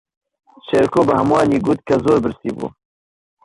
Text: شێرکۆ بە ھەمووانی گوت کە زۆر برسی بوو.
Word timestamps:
شێرکۆ 0.67 1.01
بە 1.07 1.13
ھەمووانی 1.19 1.63
گوت 1.65 1.79
کە 1.87 1.95
زۆر 2.03 2.17
برسی 2.23 2.51
بوو. 2.57 2.67